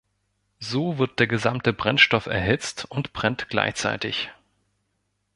So 0.59 0.97
wird 0.97 1.19
der 1.19 1.27
gesamte 1.27 1.73
Brennstoff 1.73 2.25
erhitzt 2.25 2.85
und 2.89 3.13
brennt 3.13 3.49
gleichzeitig. 3.49 4.31